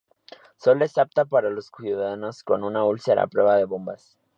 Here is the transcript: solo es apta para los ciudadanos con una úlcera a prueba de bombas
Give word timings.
solo 0.57 0.83
es 0.83 0.97
apta 0.97 1.25
para 1.25 1.51
los 1.51 1.67
ciudadanos 1.69 2.41
con 2.41 2.63
una 2.63 2.83
úlcera 2.83 3.21
a 3.21 3.27
prueba 3.27 3.55
de 3.57 3.65
bombas 3.65 4.17